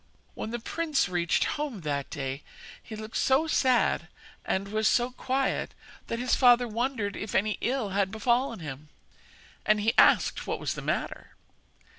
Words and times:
When 0.33 0.49
the 0.49 0.57
prince 0.57 1.07
reached 1.07 1.43
home 1.43 1.81
that 1.81 2.09
day 2.09 2.41
he 2.81 2.95
looked 2.95 3.17
so 3.17 3.45
sad 3.45 4.07
and 4.43 4.69
was 4.69 4.87
so 4.87 5.11
quiet 5.11 5.75
that 6.07 6.17
his 6.17 6.33
father 6.33 6.67
wondered 6.67 7.15
if 7.15 7.35
any 7.35 7.59
ill 7.61 7.89
had 7.89 8.09
befallen 8.09 8.61
him, 8.61 8.89
and 9.63 9.93
asked 9.99 10.47
what 10.47 10.59
was 10.59 10.73
the 10.73 10.81
matter. 10.81 11.35